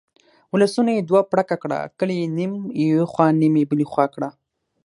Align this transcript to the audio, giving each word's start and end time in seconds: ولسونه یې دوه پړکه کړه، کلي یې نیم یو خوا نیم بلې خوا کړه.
ولسونه 0.53 0.89
یې 0.95 1.01
دوه 1.09 1.21
پړکه 1.31 1.55
کړه، 1.63 1.79
کلي 1.99 2.15
یې 2.21 2.27
نیم 2.37 2.53
یو 2.87 3.03
خوا 3.11 3.27
نیم 3.41 3.55
بلې 3.69 3.85
خوا 3.91 4.05
کړه. 4.15 4.29